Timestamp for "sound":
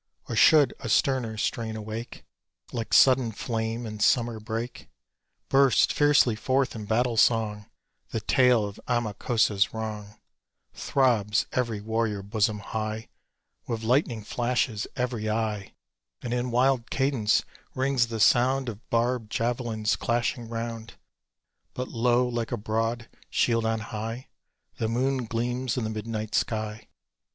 18.19-18.69